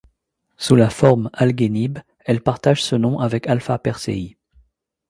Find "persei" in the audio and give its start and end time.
3.77-4.35